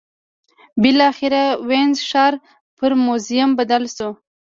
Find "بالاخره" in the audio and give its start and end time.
0.81-1.43